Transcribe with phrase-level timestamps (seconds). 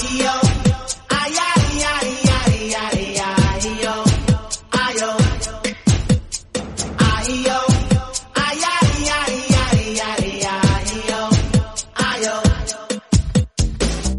[0.00, 0.30] 哎呦呦，
[1.08, 1.44] 哎呀
[1.78, 1.84] 呀
[2.24, 2.32] 呀
[2.72, 3.84] 呀，哎呦
[4.70, 5.12] 哎呦呦，
[6.96, 7.04] 哎
[7.44, 7.52] 呦
[8.32, 8.64] 哎呀
[9.04, 9.10] 呀
[9.50, 10.00] 呀，哎呦
[10.80, 11.12] 哎呦。
[11.92, 12.72] 哎呦，哎呦。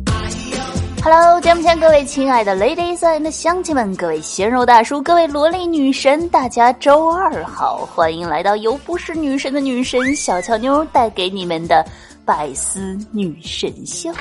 [0.05, 0.13] 哎
[0.53, 0.61] 呦。
[1.01, 11.83] 哈喽，节目前各位亲爱的 ladies and 乡亲们，各位鲜肉大叔，各位萝莉女神，大家周二好，欢迎来到由不是女神的女神小俏妞带给你们的
[12.23, 14.13] 百思女神秀。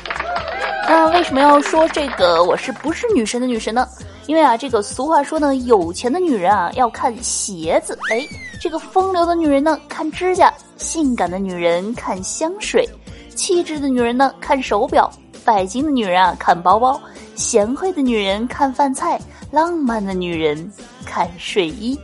[0.90, 3.86] 那为什么要说这个我是不是女神的女神呢？
[4.26, 8.26] 因为啊，这个俗话说呢，有钱的女人啊要看鞋子，哎，
[8.60, 12.88] 这个风流的女人呢看指甲，性感的女人看香水，
[13.36, 15.08] 气质的女人呢看手表。
[15.44, 17.00] 拜金的女人啊，看包包；
[17.36, 19.16] 贤惠的女人看饭菜；
[19.52, 20.72] 浪漫的女人
[21.04, 21.96] 看睡衣。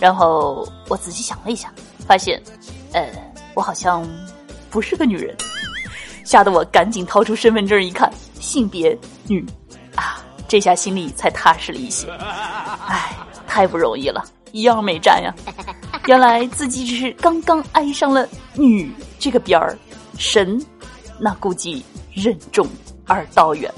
[0.00, 1.72] 然后我仔细想了一下，
[2.08, 2.42] 发现，
[2.92, 3.08] 呃，
[3.54, 4.04] 我好像
[4.68, 5.34] 不是个女人，
[6.26, 8.98] 吓得我赶紧掏出身份证一看，性别
[9.28, 9.46] 女，
[9.94, 12.08] 啊，这下心里才踏实了一些。
[12.86, 15.32] 唉，太不容易了，一样没占呀。
[16.06, 19.78] 原来自己只是刚刚挨上了“女”这个边儿，
[20.18, 20.60] 神，
[21.18, 21.82] 那估计。
[22.16, 22.66] 任重
[23.04, 23.70] 而道远，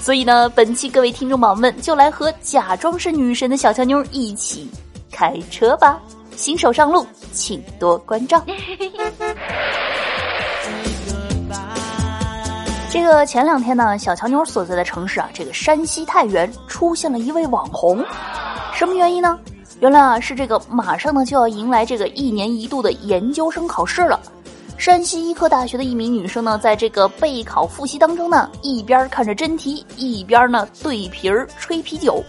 [0.00, 4.70] 所以呢，本期各位听众宝宝们就来和假装是女神的小乔妞一起
[5.12, 6.00] 开车吧！
[6.34, 8.42] 新手上路，请多关照。
[12.90, 18.02] 这个前两天呢，小乔妞所在的城市啊，这个山西太原出现了一位网红，
[18.72, 19.38] 什么原因呢？
[19.80, 24.18] 原来啊，是这个马上呢就要迎来这个一年一度的研究生考试了。
[24.78, 32.24] 山西医科大学的一名女生呢，在这个备考复习当中呢，一边看着真题，一边呢对瓶儿吹啤酒。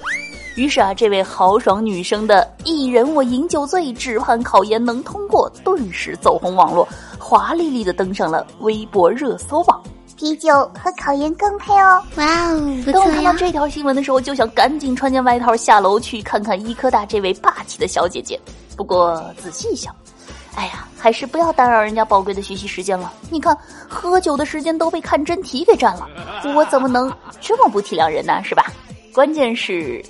[0.55, 6.85] 于是啊，这位豪爽女生的“一人我饮酒醉，只盼考研能通过”顿时走红网络，
[7.17, 9.81] 华丽丽的登上了微博热搜榜。
[10.19, 12.03] 啤酒和考研更配哦！
[12.17, 12.83] 哇哦！
[12.91, 18.37] 当我看到这条新闻的时候，就想赶紧穿件外套下楼去看看医科大这位霸气的小姐姐。
[18.75, 19.95] 不过仔细一想。
[20.55, 23.13] 哎呀，还是不要打扰人家宝贵的学习时间了。
[23.29, 26.05] 你看，喝酒的时间都被看真题给占了，
[26.53, 27.09] 我怎么能
[27.39, 28.43] 这么不体谅人呢？
[28.43, 28.65] 是吧？
[29.13, 30.03] 关键是，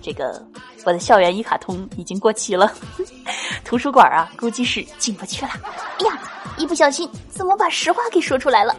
[0.00, 0.40] 这个
[0.84, 2.72] 我的校园一卡通已经过期了，
[3.64, 5.50] 图书馆啊，估计是进不去了。
[5.98, 6.12] 哎呀，
[6.58, 8.74] 一不小心怎么把实话给说出来了？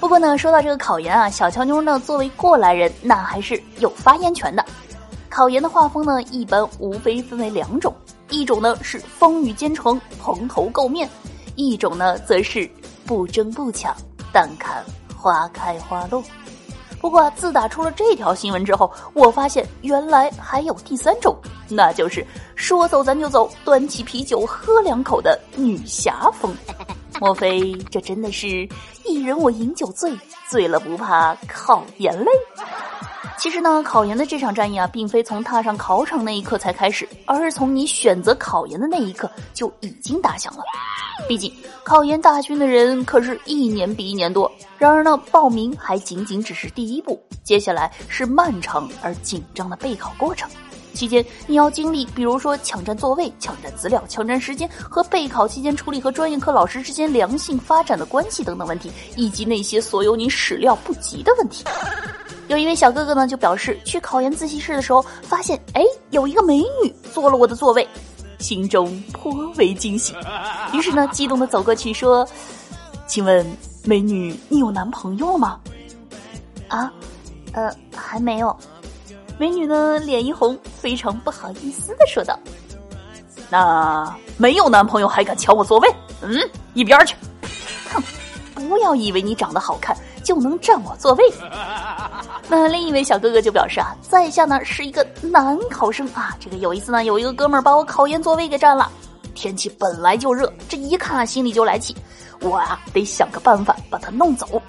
[0.00, 4.64] 不过呢，说到这个考研啊，小乔妞呢，作为过来人，那还是有发言权的。
[5.28, 7.94] 考研的画风呢，一般无非分为两种。
[8.30, 11.08] 一种呢是风雨兼程、蓬头垢面，
[11.54, 12.68] 一种呢则是
[13.06, 13.94] 不争不抢，
[14.32, 14.84] 但看
[15.16, 16.22] 花开花落。
[17.00, 21.36] 不过自打出了这条新闻之后，我发现原来还有第三种，
[21.68, 26.54] 那就是说走咱就走，端起啤酒喝两口的女侠风。
[27.20, 28.68] 莫非这真的是
[29.04, 30.16] 一人我饮酒醉，
[30.48, 32.30] 醉了不怕考研累？
[33.38, 40.62] 其实呢，考研的这场战役啊，并非从踏上考场那一刻才开始，而是从你选择考研的那一刻就已经打响了。
[41.28, 41.52] 毕竟，
[41.84, 44.50] 考研大军的人可是一年比一年多。
[44.76, 50.50] 然而呢，报名还仅仅只是第一步，接下来是漫长而紧张的备考过程。
[50.92, 61.64] 期间，你要经历，比如说抢占座位、抢占资料、抢占时间，和备考期间处理和专业课老师之间良性发展的关系等等问题，以及那些所有你始料不及的问题。
[62.48, 67.86] 有一位小哥哥呢，就表示去考研自习室的时候，发现哎，有一个美女坐了我的座位，
[68.38, 70.14] 心中颇为惊喜。
[70.72, 72.26] 于是呢，激动的走过去说
[73.06, 73.46] ：“请问
[73.84, 75.60] 美女，你有男朋友了吗？”
[76.68, 76.90] 啊，
[77.52, 78.56] 呃，还没有。
[79.38, 82.38] 美女呢，脸一红，非常不好意思的说道
[83.50, 85.88] ：“那没有男朋友还敢抢我座位？
[86.22, 86.34] 嗯，
[86.72, 87.14] 一边去！
[87.92, 88.02] 哼，
[88.54, 89.96] 不要以为你长得好看
[90.28, 91.24] 就能占我座位。”
[92.50, 98.90] 那另一位小哥哥就表示啊，在下呢是一个男考生啊，这个有一次呢，有一个哥们儿把我考研座位给占了。
[99.34, 101.96] 天气本来就热，这一看心里就来气，
[102.42, 104.60] 我啊得想个办法把他弄走。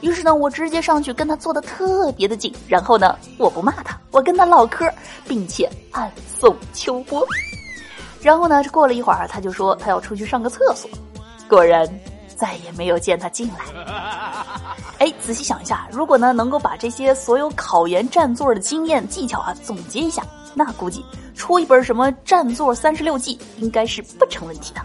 [0.00, 4.90] 于是呢，我直接上去跟他坐的特别的近，然后呢，我不骂他，我跟他唠嗑，
[5.26, 7.26] 并且暗送秋波。
[8.22, 10.88] 然后呢，过了一会儿，他就说他要出去上个厕所，
[11.48, 11.88] 果然
[12.36, 13.64] 再也没有见他进来。
[14.98, 20.22] 哎，仔细想一下，如果呢能够把这些所有考研占座的经验技巧啊总结一下，
[20.54, 21.04] 那估计
[21.34, 24.80] 出一本什么占座三十六计应该是不成问题的。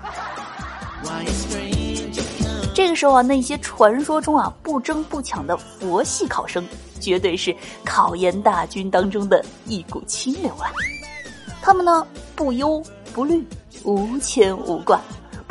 [2.74, 6.66] 这个时候啊，那些传说中啊不争不抢的佛系考生，
[7.00, 10.72] 绝对是考研大军当中的一股清流啊！
[11.62, 12.82] 他们呢不忧
[13.14, 13.46] 不虑，
[13.84, 15.00] 无牵无挂，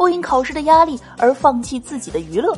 [0.00, 2.56] 不因考试的压力而放弃自己的娱乐。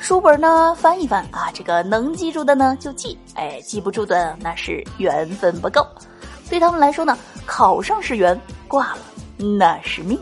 [0.00, 5.86] 书本呢翻一翻啊，这个能记住的呢就记，哎，记不住的那是缘分不够。
[6.48, 7.14] 对他们来说呢，
[7.44, 8.98] 考上是缘，挂了
[9.36, 10.18] 那是命，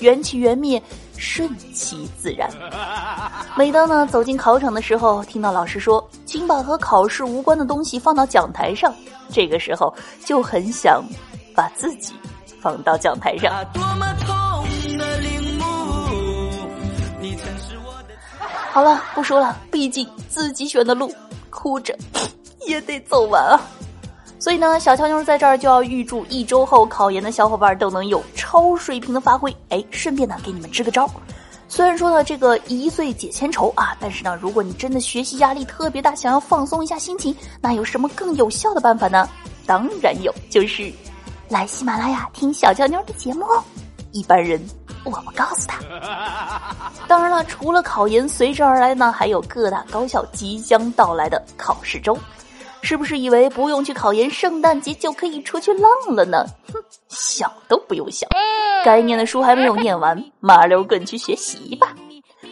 [0.00, 0.82] 缘起缘灭，
[1.16, 2.50] 顺其自然。
[3.56, 8.94] 每当呢走进考场的时候，听到老师说，请把和考试无关的东西放到讲台上，
[9.30, 9.90] 这个时候
[10.26, 11.02] 就很想
[11.56, 12.12] 把自己
[12.60, 13.50] 放到讲台上。
[18.72, 21.12] 好了，不说了，毕竟自己选的路，
[21.50, 21.94] 哭着
[22.66, 23.60] 也得走完啊。
[24.38, 29.54] 所以呢，小乔妞在这儿就要预祝一周后考研的小伙伴都能有超水平的发挥。
[29.68, 31.06] 哎，顺便呢给你们支个招。
[31.68, 39.28] 虽然说呢这个一岁解千愁啊，但是呢，如果你真的学习压力特别大，想要放松一下心情，那有什么更有效的办法呢？
[39.66, 40.90] 当然有，就是
[41.50, 43.62] 来喜马拉雅听小乔妞的节目哦。
[44.12, 44.60] 一般人
[45.04, 45.80] 我不告诉他。
[47.06, 52.16] 当然了，除了考研，随之而来呢，还有各大高校即将到来的考试周。
[52.84, 56.44] 是不是以为不用去考研，圣诞节就可以出去浪了呢？
[56.72, 58.28] 哼，想都不用想。
[58.84, 61.94] 该念的书还没有念完，麻溜滚去学习吧。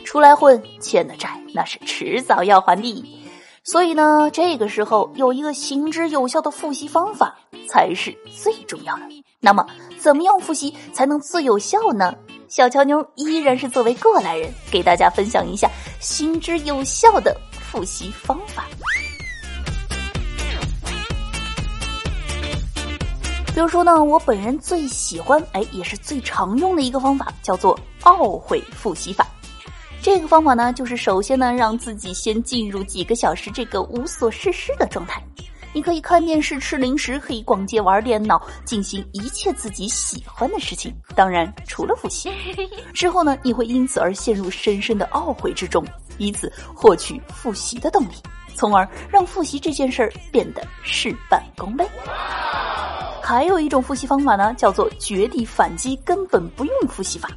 [0.04, 3.20] 出来混，欠的债那是迟早要还的。
[3.64, 7.36] 所以呢，这个时候有一个行之有效的复习方法
[7.68, 9.02] 才是最重要的。
[9.40, 9.66] 那么，
[9.98, 12.14] 怎么样复习才能最有效呢？
[12.50, 15.70] 小乔妞依然是作为过来人，给大家分享一下
[16.00, 18.66] 行之有效的复习方法。
[23.54, 29.24] 比如说呢，我本人最喜欢，哎，也是最常用的一个方法，叫做懊悔复习法。
[30.02, 35.22] 这个方法呢，就是首先呢，让自己先进入几个小时这个无所事事的状态。
[35.72, 40.92] 你可以看电视、吃零食，可以逛街、玩电脑，进行一切自己喜欢的事情。
[41.14, 42.30] 当然，除了复习。
[42.92, 45.84] 之后呢，你会因此而陷入深深的懊悔之中，
[46.18, 48.14] 以此获取复习的动力，
[48.54, 51.86] 从而让复习这件事儿变得事半功倍。
[53.22, 57.30] 还有一种复习方法呢，叫做绝地反击，根本不用复习法。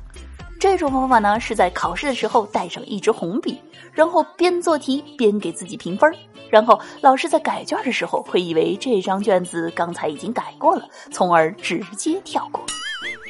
[0.63, 3.61] 这种方法呢，是在考试的时候带上一支红笔，
[3.91, 6.09] 然后边做题边给自己评分
[6.49, 12.63] 然后老师在改卷的时候会以为这张卷子刚才已经改过了，从而直接跳过。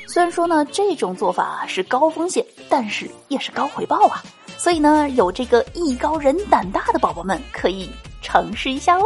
[0.07, 4.21] 虽然说呢，这种做法是高风险，但是也是高回报啊。
[4.55, 7.89] 所以呢，有这个艺高人胆大的宝宝们可以。
[8.25, 9.03] 尝试一下哦。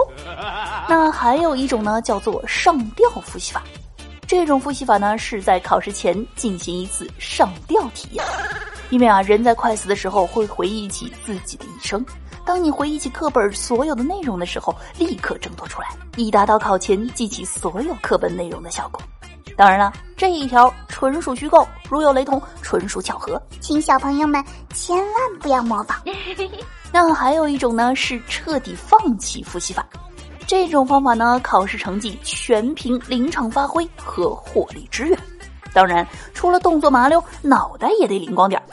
[0.88, 3.63] 那还有一种呢，叫做上吊复习法。
[4.27, 8.24] 这种复习法呢，是在考试前进行一次上吊体验。
[8.89, 12.06] 因为啊，人在快死的时候会回忆起自己的一生。
[12.45, 19.01] 当你回忆起课本所有的内容的时候，立刻挣脱出来，以达到考前记起所有课本内容的效果。
[19.56, 25.97] 当然了，这一条纯属虚构，如有雷同，纯属巧合，请小朋友们千万不要模仿。
[26.91, 29.85] 那还有一种呢，是彻底放弃复习法。
[30.47, 35.19] 这种方法呢，考试成绩全凭临场发挥和火力支援。
[35.73, 38.63] 当然，除了动作麻溜，脑袋也得灵光点儿。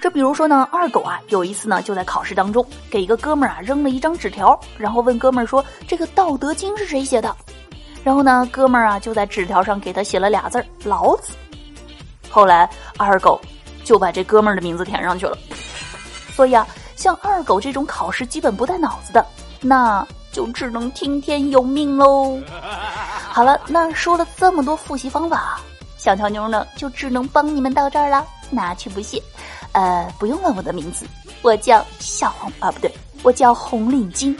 [0.00, 7.36] 这比如说呢，二狗啊，有一次呢，就在考试当中给一个哥们儿啊扔了一张纸条，然后问哥们儿说：“这个《道德经》是谁写的？”
[8.04, 11.34] 然后呢，哥们儿啊就在纸条上给他写了俩字儿“老子”。
[12.30, 13.38] 后来二狗
[13.84, 15.36] 就把这哥们儿的名字填上去了。
[16.34, 16.64] 所以啊。
[16.96, 19.24] 像二狗这种考试基本不带脑子的，
[19.62, 22.38] 那就只能听天由命喽。
[23.32, 25.60] 好了，那说了这么多复习方法，
[25.96, 29.22] 小条妞呢就只能帮你们到这儿了，拿去不谢。
[29.72, 31.06] 呃，不用问我的名字，
[31.42, 34.36] 我叫小红啊，不对，我叫红领巾。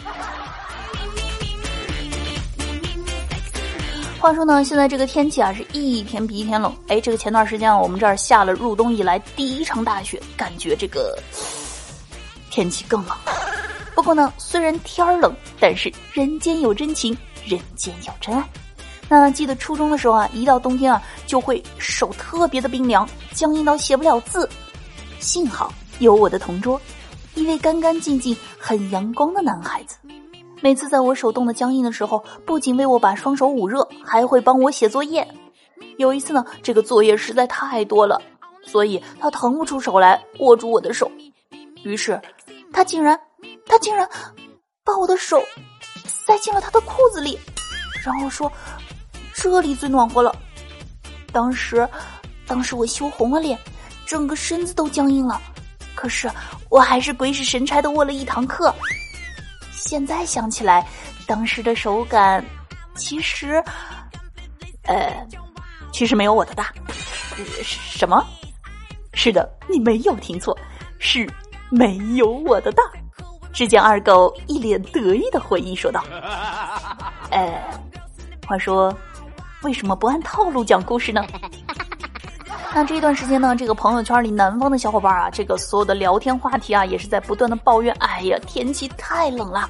[4.19, 6.75] 话说呢，现在这个天气啊是一天比一天冷。
[6.89, 11.19] 哎，这个前段时间啊，我们这儿下了入冬以来第一场大雪，感觉这个。
[12.51, 13.17] 天气更冷，
[14.01, 15.31] 不过呢，虽然天冷，
[15.61, 17.15] 但是人间有真情，
[17.45, 18.43] 人间有真爱。
[19.11, 24.49] 那记得初中的时候啊，一到冬天啊，就会手特别的冰凉，僵硬到写不了字。
[25.19, 26.81] 幸好有我的同桌，
[27.35, 29.99] 一位干干净净、很阳光的男孩子。
[30.63, 35.29] 每次在我手冻得僵硬的时候，不仅为我把双手捂热，还会帮我写作业。
[35.99, 38.19] 有一次呢，这个作业实在太多了，
[38.65, 41.13] 所以他腾不出手来握住我的手，
[41.83, 42.19] 于是。
[42.73, 43.19] 他竟然，
[43.71, 44.09] 他竟然
[44.85, 45.41] 把我的手
[46.05, 47.39] 塞进了他的裤子里，
[48.05, 48.53] 然后说
[49.33, 50.35] ：“这里最暖和了。”
[51.33, 51.89] 当时，
[52.49, 53.57] 当时我羞红了脸，
[54.05, 55.41] 整个身子都僵硬了。
[55.95, 56.29] 可是
[56.69, 58.75] 我还是鬼使神差的握了一堂课。
[59.71, 60.85] 现在想起来，
[61.25, 62.45] 当时的手感
[62.97, 63.63] 其实，
[64.83, 65.25] 呃，
[65.93, 66.75] 其实没有我的大。
[67.63, 68.27] 什么？
[69.15, 70.59] 是的，你没有听错，
[70.99, 71.25] 是。
[71.73, 72.83] 没有我的大。
[73.53, 76.03] 只见二狗一脸得意的回忆说道
[77.31, 77.61] ：“呃，
[78.47, 78.95] 话说，
[79.63, 81.25] 为什么不按套路讲故事呢？”
[82.73, 89.69] 那这段时间呢，这个朋友圈里南方的小伙伴啊，这个所有的聊天话题啊，也是在不断的抱怨：“哎呀，天气太冷了。”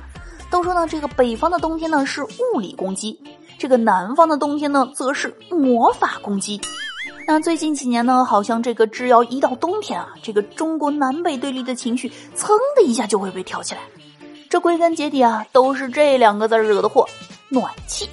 [0.50, 3.18] 都说呢，这个北方的冬天呢是物理攻击，
[3.56, 6.60] 这个南方的冬天呢则是魔法攻击。
[7.32, 13.82] 那最近几年呢，好像这个只要一到冬天啊，这个中国南北对立的情绪噌的一下就会被挑起来。
[14.49, 17.08] 这归根结底啊，都是这两个字惹的祸——
[17.49, 18.10] 暖气。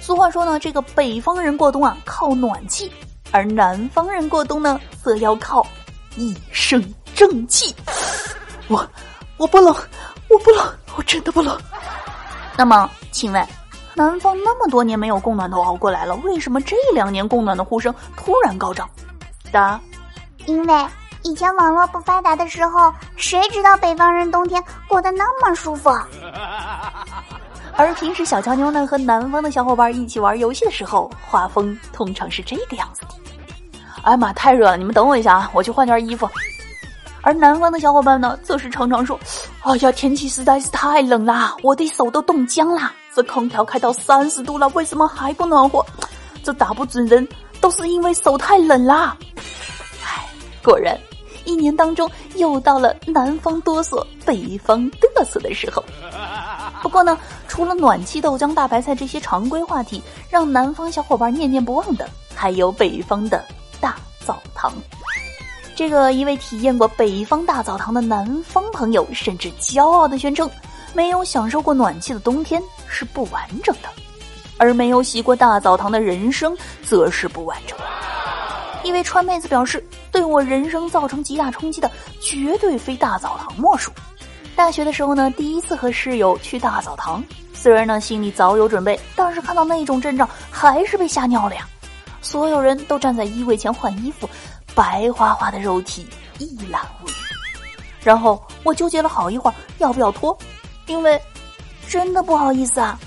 [0.00, 2.90] 俗话说呢，这个北方人过冬啊靠暖气，
[3.30, 5.64] 而南方人过冬呢则要靠
[6.16, 7.72] 一身正气。
[8.66, 8.84] 我
[9.36, 9.72] 我不冷，
[10.28, 10.66] 我不冷，
[10.96, 11.56] 我真的不冷。
[12.56, 13.46] 那么，请问？
[13.96, 18.86] 南方那么多年没有供暖都熬过来了，为什么这两年供暖的呼声突然高涨？
[19.50, 19.80] 答：
[20.44, 20.86] 因为
[21.22, 25.90] 以前网络不发达的时候，谁知道北方人冬天过得那么舒服？
[27.78, 33.08] 而平时小乔妞呢和南方的小伙伴一起玩游戏的时候，画风通常是这个样子的。
[34.02, 34.76] 哎呀妈，太热了！
[34.76, 36.28] 你们等我一下啊，我去换件衣服。
[37.22, 39.18] 而南方的小伙伴呢，则是常常说
[39.64, 45.82] ：“哎呀，天气实在是太冷啦，我的手都冻僵啦。”这空调开到三十度了，为什么还不暖和？
[46.44, 47.26] 这打不准人，
[47.62, 49.16] 都是因为手太冷啦。
[50.04, 50.28] 唉，
[50.62, 50.94] 果然，
[51.46, 55.82] 一年当中又到了南方哆嗦、北方嘚瑟的时候。
[56.82, 57.18] 不过呢，
[57.48, 63.42] 除了暖气、豆浆、大白菜这些常规话题，让南方小伙伴念念不忘的，还有北方的
[63.80, 63.96] 大
[64.26, 64.70] 澡堂。
[65.74, 70.50] 这个一位体验过北方大澡堂的南方朋友，甚至骄傲的宣称。
[70.94, 73.88] 没有享受过暖气的冬天是不完整的，
[74.58, 77.76] 而没有洗过大澡堂的人生则是不完整。
[78.82, 81.90] 一位川妹子表示：“对我人生造成极大冲击的，
[82.20, 83.90] 绝对非大澡堂莫属。”
[84.54, 91.68] 大学的时候呢，第一次和室友去大澡堂，虽然呢心里早有准备，但是看到那种阵仗，还是被吓尿了呀！
[92.22, 94.28] 所有人都站在衣柜前换衣服，
[94.74, 96.06] 白花花的肉体
[96.38, 97.12] 一览无余。
[98.02, 100.36] 然后我纠结了好一会儿，要不要脱？
[100.86, 101.20] 因为
[101.88, 102.98] 真的不好意思啊，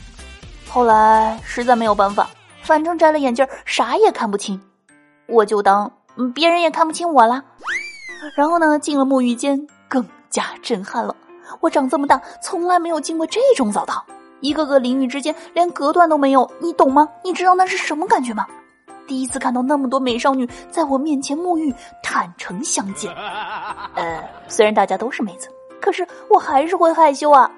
[0.70, 2.30] 后来实在没有办法，
[2.64, 4.60] 反正摘了眼镜啥也看不清，
[5.28, 5.92] 我就当
[6.34, 7.44] 别人也看不清我啦。
[8.36, 11.16] 然后呢，进了沐浴间更加震撼了。
[11.60, 14.04] 我长这么大从来没有进过这种澡堂，
[14.40, 17.08] 一个个淋浴之间连隔断都没有，你懂吗？
[17.24, 18.46] 你知道那是什么感觉吗？
[19.08, 23.12] 第一次看到那么多美少女在我面前沐浴，坦诚相见。
[23.96, 25.50] 呃，虽然大家都是妹子，
[25.82, 27.50] 可是我还是会害羞啊。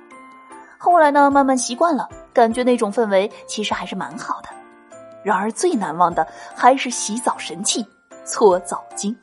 [0.84, 4.50] 后来呢，慢慢习惯了，感觉那种氛围其实还是蛮好的。
[5.22, 7.86] 然而最难忘的还是洗澡神器——
[8.26, 9.16] 搓澡巾。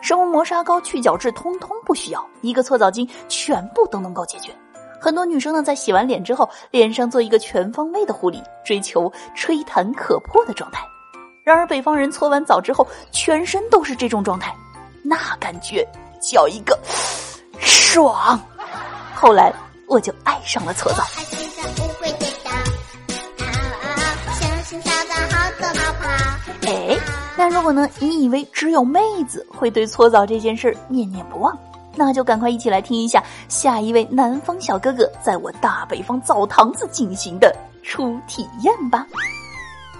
[0.00, 4.50] 什么磨砂膏、去角质，通通不需要，一个搓澡巾全部都能够解决。
[4.98, 10.82] 很多女生呢，在洗完脸之后，脸上做一个全方位的护理，追求吹弹可破的状态。
[11.44, 14.56] 然而北方人搓完澡之后，全身都是这种状态，
[15.02, 15.86] 那感觉
[16.18, 16.78] 叫一个
[17.60, 18.40] 爽。
[19.14, 19.52] 后来。
[19.94, 21.04] 我就爱上了搓澡。
[26.66, 26.98] 哎，
[27.38, 27.88] 那如果呢？
[28.00, 31.56] 你以为只有妹子会对搓澡这件事念念不忘？
[31.94, 39.06] 那就赶快一起来听一下下一位南方小哥哥在我大北方澡堂子进行的初体验吧。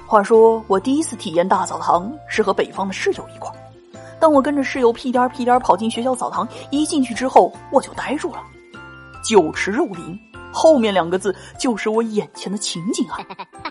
[0.09, 3.55] 话说我第一次体验大澡堂是和北方的室友一块儿，
[4.19, 8.43] 当我跟着室友屁颠屁颠跑进学校澡堂，一进去之后我就呆住了。
[9.25, 10.17] 酒池肉林，
[10.53, 13.19] 后面两个字就是我眼前的情景啊！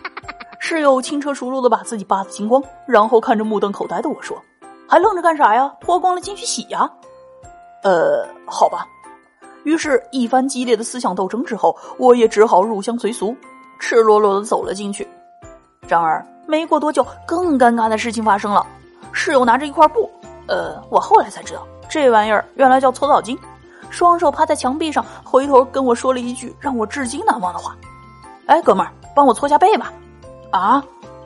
[0.60, 4.36] 室友轻车熟路的把自己扒得精光，然后看着目瞪口呆的我说
[4.88, 5.72] ：“还愣着干啥呀？
[5.80, 6.90] 脱光了进去洗呀！”
[7.84, 8.88] 呃，好吧。
[9.64, 13.36] 于是，一番激烈的思想斗争之后，我也只好入乡随俗，
[13.78, 15.08] 赤裸裸的走了进去。
[15.88, 18.66] 然而，没过多久，更尴尬的事情发生了。
[19.12, 20.10] 室友拿着一块布，
[20.48, 23.38] 呃，我后来才知道，这玩意儿原来叫搓澡巾。
[23.94, 27.78] 双手趴在墙壁上，回头跟我说了一句让我至今难忘的话
[28.48, 29.94] ：“哎，哥们儿，帮我搓下背吧。”
[30.50, 30.84] 啊，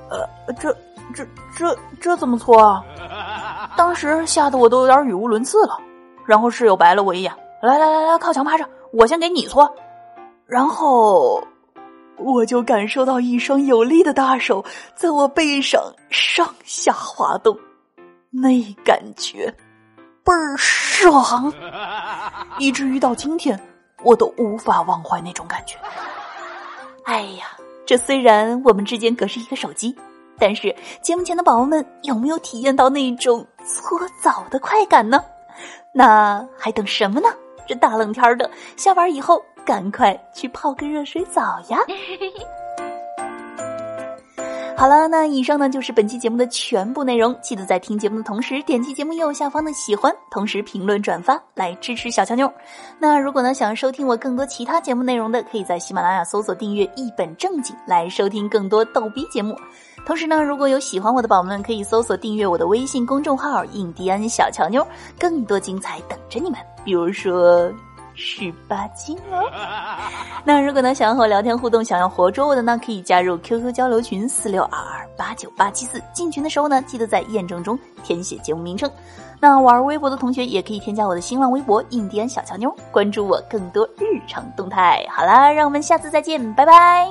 [0.10, 0.76] 呃，这、
[1.16, 2.84] 这、这、这怎么搓啊？
[3.78, 5.78] 当时吓得我都有点语无伦次了。
[6.26, 7.34] 然后室友白了我一眼
[7.64, 9.74] ：“来来来来，靠墙趴着，我先给你搓。”
[10.46, 11.42] 然后
[12.18, 17.58] 我就感受到一双有力的大手在我背上上下滑动，
[18.30, 19.56] 那感觉。
[20.28, 21.54] 倍儿爽，
[22.60, 23.58] 以至于到今天
[24.04, 25.78] 我都无法忘怀那种感觉。
[27.06, 27.46] 哎呀，
[27.86, 29.96] 这虽然我们之间隔着一个手机，
[30.38, 35.24] 但是节目前的宝宝们有没有体验到那种搓澡的快感呢？
[35.94, 37.30] 那还等什么呢？
[37.66, 41.80] 这大冷天的，下班以后赶快去泡个热水澡呀！
[44.80, 47.36] 好了，那以上呢就是本期节目的全部内容。
[47.42, 52.48] 记得在听节目的同时，点击节目右下方的喜欢，同时评论转发来支持小乔妞。
[53.00, 59.58] 那如果呢想收听我更多其他节目内容的，可以在喜马拉雅搜索订阅“一本正经”来收听更多逗逼节目。
[60.06, 64.86] 同时呢，如果有喜欢我的宝宝们，可以搜索订阅我的微信公众号“印第安小乔妞”，
[65.20, 66.60] 更多精彩等着你们。
[66.86, 67.74] 比如说。
[68.18, 69.44] 十八斤哦。
[70.44, 76.02] 那如果呢想要和我聊天互动，想要活捉我的呢，可以加入 QQ 交流群四六二二八九八七四。
[76.12, 78.92] 进群的时候呢，记得在验证中填写节目名称。
[79.40, 85.06] 那玩微博的同学也可以添加我的新浪微博“印第安小乔妞”，关注我更多日常动态。
[85.12, 87.08] 好啦，让我们下次再见，拜拜。